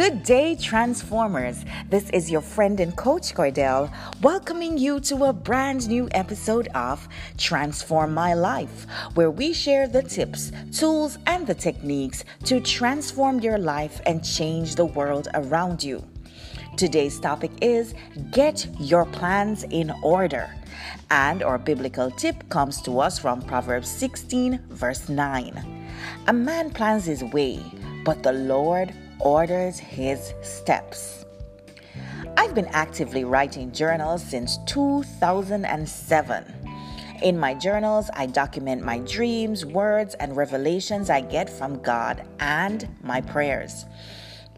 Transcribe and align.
Good 0.00 0.22
day, 0.22 0.56
Transformers. 0.56 1.62
This 1.90 2.08
is 2.08 2.30
your 2.30 2.40
friend 2.40 2.80
and 2.80 2.96
coach 2.96 3.34
Cordell, 3.34 3.92
welcoming 4.22 4.78
you 4.78 4.98
to 5.00 5.24
a 5.26 5.32
brand 5.34 5.90
new 5.90 6.08
episode 6.12 6.68
of 6.68 7.06
Transform 7.36 8.14
My 8.14 8.32
Life, 8.32 8.86
where 9.12 9.30
we 9.30 9.52
share 9.52 9.86
the 9.86 10.02
tips, 10.02 10.52
tools, 10.72 11.18
and 11.26 11.46
the 11.46 11.54
techniques 11.54 12.24
to 12.44 12.62
transform 12.62 13.40
your 13.40 13.58
life 13.58 14.00
and 14.06 14.24
change 14.24 14.74
the 14.74 14.86
world 14.86 15.28
around 15.34 15.84
you. 15.84 16.02
Today's 16.78 17.20
topic 17.20 17.50
is 17.60 17.92
Get 18.30 18.66
Your 18.80 19.04
Plans 19.04 19.64
in 19.64 19.92
Order. 20.02 20.48
And 21.10 21.42
our 21.42 21.58
biblical 21.58 22.10
tip 22.10 22.48
comes 22.48 22.80
to 22.82 23.00
us 23.00 23.18
from 23.18 23.42
Proverbs 23.42 23.90
16, 23.90 24.60
verse 24.70 25.10
9. 25.10 25.86
A 26.26 26.32
man 26.32 26.70
plans 26.70 27.04
his 27.04 27.22
way, 27.22 27.62
but 28.02 28.22
the 28.22 28.32
Lord 28.32 28.94
orders 29.20 29.78
his 29.78 30.34
steps. 30.42 31.24
I've 32.36 32.54
been 32.54 32.68
actively 32.68 33.24
writing 33.24 33.72
journals 33.72 34.22
since 34.22 34.58
2007. 34.66 36.54
In 37.22 37.38
my 37.38 37.52
journals, 37.54 38.08
I 38.14 38.26
document 38.26 38.82
my 38.82 38.98
dreams, 39.00 39.66
words, 39.66 40.14
and 40.14 40.36
revelations 40.36 41.10
I 41.10 41.20
get 41.20 41.50
from 41.50 41.82
God 41.82 42.26
and 42.38 42.88
my 43.02 43.20
prayers. 43.20 43.84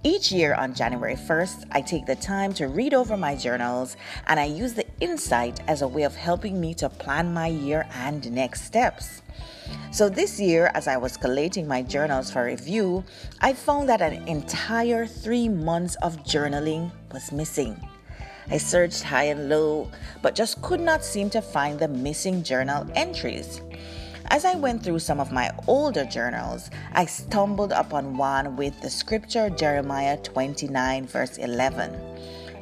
Each 0.05 0.33
year 0.33 0.55
on 0.55 0.75
January 0.75 1.15
1st, 1.15 1.67
I 1.71 1.81
take 1.81 2.07
the 2.07 2.17
time 2.17 2.53
to 2.55 2.67
read 2.67 2.93
over 2.93 3.17
my 3.17 3.37
journals 3.37 3.97
and 4.27 4.41
I 4.41 4.47
use 4.47 4.75
the 4.75 4.85
insight 4.99 5.61
as 5.69 5.81
a 5.81 5.87
way 5.87 6.03
of 6.03 6.17
helping 6.17 6.61
me 6.61 6.75
to 6.75 6.89
plan 6.89 7.33
my 7.33 7.47
year 7.47 7.87
and 7.95 8.33
next 8.33 8.65
steps. 8.65 9.23
So, 9.93 10.09
this 10.09 10.41
year, 10.41 10.73
as 10.75 10.89
I 10.89 10.97
was 10.97 11.17
collating 11.17 11.69
my 11.69 11.83
journals 11.83 12.33
for 12.33 12.45
review, 12.45 13.05
I 13.41 13.53
found 13.53 13.89
that 13.91 14.03
an 14.03 14.27
entire 14.27 15.07
three 15.07 15.49
months 15.49 15.95
of 16.03 16.25
journaling 16.25 16.91
was 17.13 17.31
missing. 17.31 17.81
I 18.51 18.59
searched 18.59 19.05
high 19.05 19.31
and 19.31 19.49
low, 19.49 19.89
but 20.21 20.35
just 20.35 20.61
could 20.63 20.81
not 20.81 21.05
seem 21.05 21.31
to 21.31 21.41
find 21.41 21.79
the 21.79 21.87
missing 21.87 22.43
journal 22.43 22.91
entries. 22.97 23.61
As 24.27 24.45
I 24.45 24.55
went 24.55 24.83
through 24.83 25.01
some 25.01 25.21
of 25.21 25.33
my 25.33 25.51
older 25.67 26.05
journals, 26.05 26.71
I 26.93 27.07
stumbled 27.07 27.73
upon 27.73 28.17
one 28.17 28.57
with 28.57 28.81
the 28.81 28.91
scripture 28.91 29.51
Jeremiah 29.51 30.17
29, 30.17 31.07
verse 31.07 31.39
11. 31.39 31.99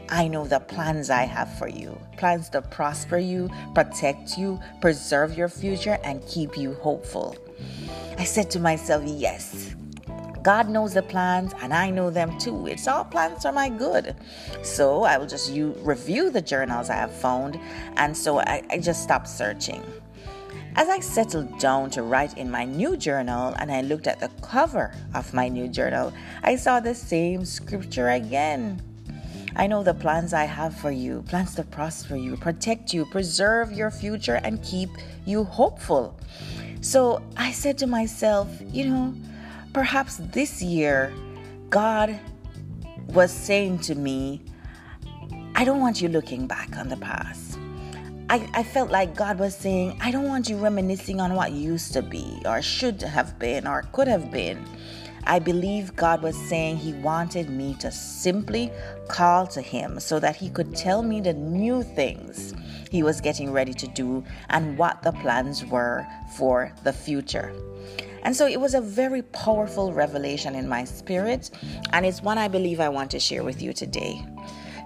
I 0.09 0.27
know 0.27 0.45
the 0.47 0.61
plans 0.61 1.11
I 1.11 1.23
have 1.23 1.57
for 1.59 1.69
you 1.69 1.99
plans 2.17 2.51
to 2.51 2.61
prosper 2.61 3.19
you, 3.19 3.49
protect 3.75 4.37
you, 4.37 4.61
preserve 4.81 5.37
your 5.37 5.49
future, 5.49 5.99
and 6.05 6.27
keep 6.27 6.57
you 6.57 6.75
hopeful. 6.75 7.37
I 8.19 8.25
said 8.25 8.51
to 8.51 8.61
myself, 8.61 9.03
Yes, 9.07 9.75
God 10.43 10.69
knows 10.69 10.95
the 10.95 11.03
plans 11.03 11.55
and 11.63 11.73
I 11.73 11.91
know 11.91 12.11
them 12.11 12.39
too. 12.39 12.67
It's 12.67 12.89
all 12.89 13.05
plans 13.05 13.43
for 13.43 13.53
my 13.53 13.69
good. 13.69 14.17
So 14.63 15.05
I 15.05 15.19
will 15.19 15.27
just 15.27 15.51
review 15.53 16.31
the 16.31 16.43
journals 16.43 16.91
I 16.91 16.97
have 16.97 17.13
found. 17.13 17.59
And 17.97 18.17
so 18.17 18.39
I, 18.41 18.63
I 18.71 18.79
just 18.79 19.03
stopped 19.03 19.29
searching. 19.29 19.83
As 20.77 20.89
I 20.89 21.01
settled 21.01 21.59
down 21.59 21.91
to 21.91 22.03
write 22.03 22.39
in 22.39 22.51
my 22.51 22.65
new 22.65 22.97
journal 22.97 23.55
and 23.59 23.73
I 23.73 23.81
looked 23.81 24.07
at 24.07 24.21
the 24.21 24.31
cover 24.41 24.95
of 25.15 25.35
my 25.35 25.49
new 25.49 25.69
journal, 25.69 26.13
I 26.43 26.57
saw 26.57 26.81
the 26.81 26.95
same 26.95 27.45
scripture 27.45 28.11
again. 28.11 28.81
I 29.57 29.67
know 29.67 29.83
the 29.83 29.95
plans 29.95 30.33
I 30.33 30.45
have 30.45 30.77
for 30.77 30.93
you 30.93 31.25
plans 31.29 31.57
to 31.57 31.65
prosper 31.65 32.15
you, 32.15 32.37
protect 32.37 32.95
you, 32.95 33.05
preserve 33.05 33.73
your 33.73 33.91
future, 33.91 34.41
and 34.45 34.63
keep 34.63 34.91
you 35.27 35.43
hopeful. 35.43 36.17
So 36.81 37.21
I 37.37 37.51
said 37.51 37.77
to 37.79 37.87
myself, 37.87 38.49
you 38.73 38.87
know, 38.87 39.15
perhaps 39.73 40.19
this 40.33 40.63
year 40.63 41.13
God 41.69 42.19
was 43.09 43.33
saying 43.33 43.81
to 43.81 43.97
me, 43.97 44.41
I 45.57 45.65
don't 45.65 45.81
want 45.81 46.01
you 46.01 46.09
looking 46.09 46.47
back 46.47 46.77
on 46.77 46.89
the 46.89 46.97
past. 46.97 47.59
I, 48.31 48.49
I 48.55 48.63
felt 48.63 48.93
like 48.93 49.17
God 49.17 49.41
was 49.41 49.57
saying, 49.57 49.99
I 50.01 50.13
don't 50.13 50.29
want 50.29 50.49
you 50.49 50.57
reminiscing 50.57 51.21
on 51.21 51.35
what 51.35 51.51
used 51.51 51.93
to 51.95 52.01
be, 52.01 52.41
or 52.45 52.63
should 52.63 53.03
have 53.03 53.37
been, 53.41 53.67
or 53.67 53.83
could 53.91 54.07
have 54.07 54.31
been. 54.31 54.65
I 55.25 55.41
believe 55.41 55.97
God 55.97 56.23
was 56.23 56.37
saying 56.37 56.77
He 56.77 56.93
wanted 56.93 57.51
me 57.51 57.75
to 57.81 57.91
simply 57.91 58.71
call 59.09 59.49
to 59.49 59.61
Him 59.61 59.99
so 59.99 60.21
that 60.21 60.37
He 60.37 60.49
could 60.49 60.77
tell 60.77 61.03
me 61.03 61.21
the 61.21 61.33
new 61.33 61.83
things 61.83 62.55
He 62.89 63.03
was 63.03 63.21
getting 63.21 63.51
ready 63.51 63.75
to 63.75 63.89
do 63.89 64.23
and 64.49 64.79
what 64.79 65.03
the 65.03 65.11
plans 65.11 65.65
were 65.65 66.07
for 66.37 66.73
the 66.85 66.93
future. 66.93 67.53
And 68.23 68.37
so 68.37 68.47
it 68.47 68.61
was 68.61 68.75
a 68.75 68.81
very 68.81 69.23
powerful 69.23 69.93
revelation 69.93 70.55
in 70.55 70.69
my 70.69 70.85
spirit, 70.85 71.51
and 71.93 72.07
it's 72.07 72.23
one 72.23 72.39
I 72.39 72.47
believe 72.47 72.79
I 72.79 72.91
want 72.91 73.11
to 73.11 73.19
share 73.19 73.43
with 73.43 73.61
you 73.61 73.73
today. 73.73 74.25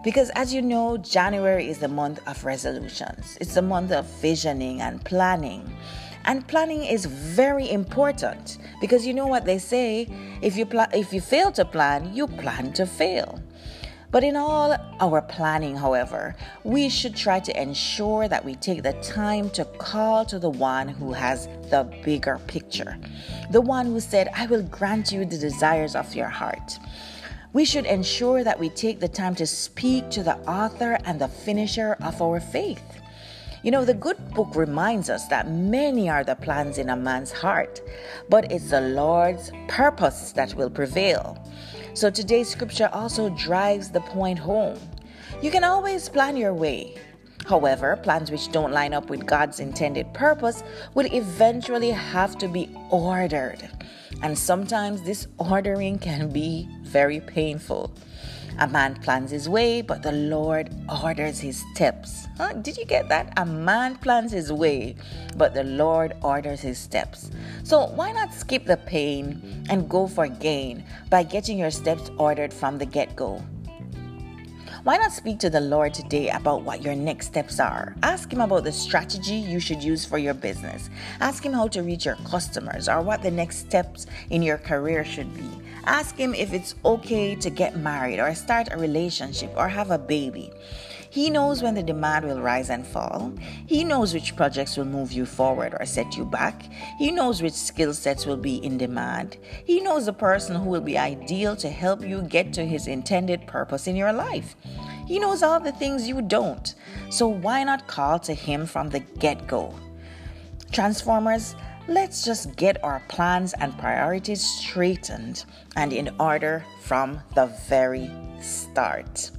Because 0.04 0.28
as 0.34 0.52
you 0.52 0.60
know, 0.60 0.98
January 0.98 1.66
is 1.70 1.78
the 1.78 1.88
month 1.88 2.20
of 2.28 2.44
resolutions, 2.44 3.38
it's 3.40 3.54
the 3.54 3.62
month 3.62 3.90
of 3.90 4.04
visioning 4.20 4.82
and 4.82 5.02
planning. 5.02 5.74
And 6.26 6.46
planning 6.46 6.84
is 6.84 7.06
very 7.06 7.70
important 7.70 8.58
because 8.82 9.06
you 9.06 9.14
know 9.14 9.26
what 9.26 9.46
they 9.46 9.58
say 9.58 10.08
if 10.42 10.56
you 10.56 10.66
pl- 10.66 10.92
if 10.92 11.12
you 11.12 11.22
fail 11.22 11.52
to 11.52 11.64
plan, 11.64 12.14
you 12.14 12.26
plan 12.26 12.74
to 12.74 12.86
fail. 12.86 13.40
But 14.10 14.24
in 14.24 14.36
all 14.36 14.76
our 15.00 15.22
planning, 15.22 15.76
however, 15.76 16.36
we 16.62 16.88
should 16.88 17.16
try 17.16 17.40
to 17.40 17.60
ensure 17.60 18.28
that 18.28 18.44
we 18.44 18.54
take 18.54 18.82
the 18.82 18.92
time 19.02 19.50
to 19.50 19.64
call 19.64 20.24
to 20.26 20.38
the 20.38 20.50
one 20.50 20.86
who 20.86 21.12
has 21.12 21.48
the 21.70 21.82
bigger 22.04 22.38
picture. 22.46 22.96
The 23.50 23.60
one 23.60 23.86
who 23.86 23.98
said, 24.00 24.28
I 24.34 24.46
will 24.46 24.62
grant 24.62 25.10
you 25.10 25.24
the 25.24 25.36
desires 25.36 25.96
of 25.96 26.14
your 26.14 26.28
heart. 26.28 26.78
We 27.54 27.64
should 27.64 27.86
ensure 27.86 28.42
that 28.42 28.58
we 28.58 28.68
take 28.68 28.98
the 28.98 29.06
time 29.06 29.36
to 29.36 29.46
speak 29.46 30.10
to 30.10 30.24
the 30.24 30.36
author 30.40 30.98
and 31.04 31.20
the 31.20 31.28
finisher 31.28 31.96
of 32.02 32.20
our 32.20 32.40
faith. 32.40 32.82
You 33.62 33.70
know, 33.70 33.84
the 33.84 33.94
good 33.94 34.18
book 34.34 34.56
reminds 34.56 35.08
us 35.08 35.28
that 35.28 35.48
many 35.48 36.10
are 36.10 36.24
the 36.24 36.34
plans 36.34 36.78
in 36.78 36.90
a 36.90 36.96
man's 36.96 37.30
heart, 37.30 37.80
but 38.28 38.50
it's 38.50 38.70
the 38.70 38.80
Lord's 38.80 39.52
purpose 39.68 40.32
that 40.32 40.54
will 40.54 40.68
prevail. 40.68 41.38
So 41.94 42.10
today's 42.10 42.48
scripture 42.48 42.90
also 42.92 43.28
drives 43.30 43.88
the 43.88 44.00
point 44.00 44.40
home. 44.40 44.80
You 45.40 45.52
can 45.52 45.62
always 45.62 46.08
plan 46.08 46.36
your 46.36 46.54
way. 46.54 46.96
However, 47.46 47.96
plans 47.96 48.30
which 48.30 48.50
don't 48.52 48.72
line 48.72 48.94
up 48.94 49.10
with 49.10 49.26
God's 49.26 49.60
intended 49.60 50.12
purpose 50.14 50.62
will 50.94 51.12
eventually 51.12 51.90
have 51.90 52.38
to 52.38 52.48
be 52.48 52.74
ordered. 52.90 53.68
And 54.22 54.38
sometimes 54.38 55.02
this 55.02 55.26
ordering 55.38 55.98
can 55.98 56.30
be 56.30 56.68
very 56.82 57.20
painful. 57.20 57.92
A 58.60 58.68
man 58.68 58.94
plans 58.94 59.32
his 59.32 59.48
way, 59.48 59.82
but 59.82 60.02
the 60.02 60.12
Lord 60.12 60.72
orders 61.02 61.40
his 61.40 61.64
steps. 61.72 62.28
Huh? 62.36 62.52
Did 62.52 62.76
you 62.76 62.84
get 62.84 63.08
that? 63.08 63.32
A 63.36 63.44
man 63.44 63.96
plans 63.96 64.30
his 64.30 64.52
way, 64.52 64.94
but 65.36 65.54
the 65.54 65.64
Lord 65.64 66.14
orders 66.22 66.60
his 66.60 66.78
steps. 66.78 67.32
So 67.64 67.86
why 67.86 68.12
not 68.12 68.32
skip 68.32 68.64
the 68.64 68.76
pain 68.76 69.66
and 69.68 69.88
go 69.88 70.06
for 70.06 70.28
gain 70.28 70.84
by 71.10 71.24
getting 71.24 71.58
your 71.58 71.72
steps 71.72 72.12
ordered 72.16 72.54
from 72.54 72.78
the 72.78 72.86
get 72.86 73.16
go? 73.16 73.42
Why 74.84 74.98
not 74.98 75.12
speak 75.12 75.38
to 75.38 75.48
the 75.48 75.62
Lord 75.62 75.94
today 75.94 76.28
about 76.28 76.60
what 76.60 76.82
your 76.82 76.94
next 76.94 77.28
steps 77.28 77.58
are? 77.58 77.94
Ask 78.02 78.30
Him 78.30 78.42
about 78.42 78.64
the 78.64 78.72
strategy 78.72 79.36
you 79.36 79.58
should 79.58 79.82
use 79.82 80.04
for 80.04 80.18
your 80.18 80.34
business. 80.34 80.90
Ask 81.20 81.42
Him 81.42 81.54
how 81.54 81.68
to 81.68 81.82
reach 81.82 82.04
your 82.04 82.16
customers 82.16 82.86
or 82.86 83.00
what 83.00 83.22
the 83.22 83.30
next 83.30 83.60
steps 83.60 84.06
in 84.28 84.42
your 84.42 84.58
career 84.58 85.02
should 85.02 85.34
be. 85.34 85.48
Ask 85.86 86.16
Him 86.16 86.34
if 86.34 86.52
it's 86.52 86.74
okay 86.84 87.34
to 87.36 87.50
get 87.50 87.76
married 87.76 88.18
or 88.18 88.34
start 88.34 88.68
a 88.70 88.78
relationship 88.78 89.52
or 89.56 89.68
have 89.68 89.90
a 89.90 89.98
baby. 89.98 90.50
He 91.10 91.30
knows 91.30 91.62
when 91.62 91.74
the 91.74 91.82
demand 91.82 92.24
will 92.24 92.40
rise 92.40 92.70
and 92.70 92.84
fall. 92.84 93.32
He 93.66 93.84
knows 93.84 94.12
which 94.12 94.34
projects 94.34 94.76
will 94.76 94.84
move 94.86 95.12
you 95.12 95.26
forward 95.26 95.76
or 95.78 95.86
set 95.86 96.16
you 96.16 96.24
back. 96.24 96.68
He 96.98 97.12
knows 97.12 97.40
which 97.40 97.52
skill 97.52 97.94
sets 97.94 98.26
will 98.26 98.36
be 98.36 98.56
in 98.56 98.78
demand. 98.78 99.36
He 99.64 99.80
knows 99.80 100.06
the 100.06 100.12
person 100.12 100.56
who 100.56 100.68
will 100.68 100.80
be 100.80 100.98
ideal 100.98 101.54
to 101.56 101.68
help 101.68 102.02
you 102.02 102.22
get 102.22 102.52
to 102.54 102.66
his 102.66 102.88
intended 102.88 103.46
purpose 103.46 103.86
in 103.86 103.94
your 103.94 104.12
life. 104.12 104.56
He 105.06 105.20
knows 105.20 105.44
all 105.44 105.60
the 105.60 105.70
things 105.70 106.08
you 106.08 106.20
don't. 106.20 106.74
So 107.10 107.28
why 107.28 107.62
not 107.62 107.86
call 107.86 108.18
to 108.18 108.34
him 108.34 108.66
from 108.66 108.88
the 108.88 108.98
get 108.98 109.46
go? 109.46 109.72
Transformers, 110.72 111.54
let's 111.88 112.24
just 112.24 112.56
get 112.56 112.82
our 112.82 113.02
plans 113.08 113.52
and 113.54 113.76
priorities 113.78 114.42
straightened 114.42 115.44
and 115.76 115.92
in 115.92 116.10
order 116.18 116.64
from 116.80 117.20
the 117.34 117.46
very 117.68 118.10
start. 118.40 119.30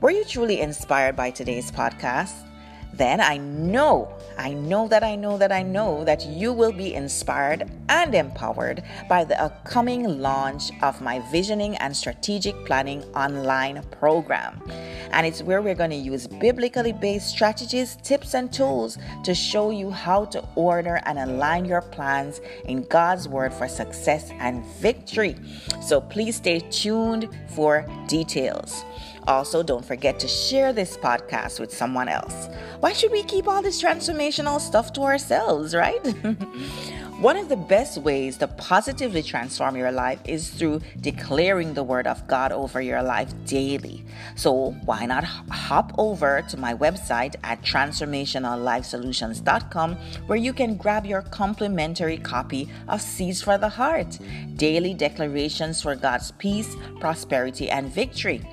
Were 0.00 0.10
you 0.10 0.24
truly 0.24 0.60
inspired 0.60 1.16
by 1.16 1.30
today's 1.30 1.70
podcast? 1.70 2.48
Then 2.94 3.20
I 3.20 3.38
know, 3.38 4.12
I 4.36 4.52
know 4.52 4.86
that 4.88 5.02
I 5.02 5.16
know 5.16 5.38
that 5.38 5.50
I 5.50 5.62
know 5.62 6.04
that 6.04 6.26
you 6.26 6.52
will 6.52 6.72
be 6.72 6.94
inspired 6.94 7.70
and 7.88 8.14
empowered 8.14 8.82
by 9.08 9.24
the 9.24 9.40
upcoming 9.40 10.20
launch 10.20 10.70
of 10.82 11.00
my 11.00 11.20
Visioning 11.30 11.76
and 11.76 11.96
Strategic 11.96 12.54
Planning 12.66 13.02
online 13.14 13.82
program. 13.90 14.62
And 15.10 15.26
it's 15.26 15.42
where 15.42 15.62
we're 15.62 15.74
going 15.74 15.90
to 15.90 15.96
use 15.96 16.26
biblically 16.26 16.92
based 16.92 17.28
strategies, 17.28 17.96
tips, 18.02 18.34
and 18.34 18.52
tools 18.52 18.98
to 19.24 19.34
show 19.34 19.70
you 19.70 19.90
how 19.90 20.26
to 20.26 20.44
order 20.54 21.00
and 21.04 21.18
align 21.18 21.64
your 21.64 21.82
plans 21.82 22.40
in 22.66 22.82
God's 22.88 23.28
Word 23.28 23.52
for 23.52 23.68
success 23.68 24.30
and 24.38 24.64
victory. 24.80 25.36
So 25.80 26.00
please 26.00 26.36
stay 26.36 26.60
tuned 26.60 27.28
for 27.48 27.86
details. 28.06 28.84
Also, 29.28 29.62
don't 29.62 29.84
forget 29.84 30.18
to 30.18 30.26
share 30.26 30.72
this 30.72 30.96
podcast 30.96 31.60
with 31.60 31.72
someone 31.72 32.08
else. 32.08 32.48
Why 32.82 32.92
should 32.92 33.12
we 33.12 33.22
keep 33.22 33.46
all 33.46 33.62
this 33.62 33.80
transformational 33.80 34.60
stuff 34.60 34.92
to 34.94 35.02
ourselves, 35.02 35.72
right? 35.72 36.04
One 37.20 37.36
of 37.36 37.48
the 37.48 37.54
best 37.54 37.98
ways 37.98 38.38
to 38.38 38.48
positively 38.48 39.22
transform 39.22 39.76
your 39.76 39.92
life 39.92 40.18
is 40.24 40.50
through 40.50 40.80
declaring 41.00 41.74
the 41.74 41.84
word 41.84 42.08
of 42.08 42.26
God 42.26 42.50
over 42.50 42.82
your 42.82 43.00
life 43.00 43.32
daily. 43.44 44.04
So, 44.34 44.72
why 44.84 45.06
not 45.06 45.22
hop 45.22 45.92
over 45.96 46.42
to 46.48 46.56
my 46.56 46.74
website 46.74 47.36
at 47.44 47.62
transformationallifesolutions.com 47.62 49.94
where 50.26 50.38
you 50.38 50.52
can 50.52 50.76
grab 50.76 51.06
your 51.06 51.22
complimentary 51.22 52.18
copy 52.18 52.68
of 52.88 53.00
Seeds 53.00 53.40
for 53.40 53.58
the 53.58 53.68
Heart 53.68 54.18
Daily 54.56 54.92
Declarations 54.92 55.82
for 55.82 55.94
God's 55.94 56.32
Peace, 56.32 56.74
Prosperity, 56.98 57.70
and 57.70 57.94
Victory. 57.94 58.44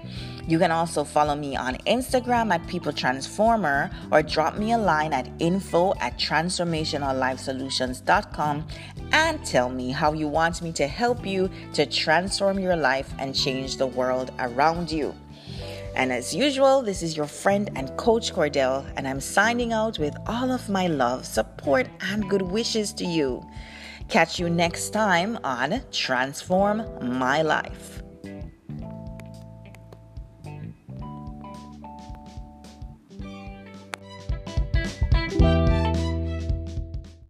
You 0.50 0.58
can 0.58 0.72
also 0.72 1.04
follow 1.04 1.36
me 1.36 1.56
on 1.56 1.76
Instagram 1.86 2.52
at 2.52 2.66
People 2.66 2.92
Transformer 2.92 3.92
or 4.12 4.24
drop 4.24 4.58
me 4.58 4.72
a 4.72 4.80
line 4.80 5.14
at 5.14 5.30
info 5.38 5.94
at 6.00 6.18
transformationallifesolutions.com 6.18 8.68
and 9.12 9.46
tell 9.46 9.70
me 9.70 9.92
how 9.92 10.14
you 10.14 10.28
want 10.28 10.64
me 10.64 10.72
to 10.72 10.88
help 10.88 11.24
you 11.24 11.52
to 11.74 11.86
transform 11.86 12.58
your 12.58 12.76
life 12.76 13.14
and 13.20 13.36
change 13.36 13.78
the 13.78 13.86
world 13.86 14.32
around 14.40 14.90
you. 14.90 15.14
And 15.96 16.12
as 16.12 16.34
usual, 16.34 16.82
this 16.82 17.04
is 17.04 17.16
your 17.16 17.28
friend 17.28 17.70
and 17.76 17.96
coach 17.96 18.34
Cordell, 18.34 18.92
and 18.98 19.08
I'm 19.08 19.22
signing 19.22 19.72
out 19.72 20.00
with 20.00 20.16
all 20.26 20.52
of 20.52 20.68
my 20.68 20.88
love, 20.88 21.28
support, 21.28 21.88
and 22.02 22.28
good 22.28 22.42
wishes 22.42 22.92
to 22.94 23.06
you. 23.06 23.46
Catch 24.08 24.40
you 24.40 24.50
next 24.50 24.90
time 24.90 25.38
on 25.44 25.84
Transform 25.92 26.88
My 27.20 27.44
Life. 27.44 28.02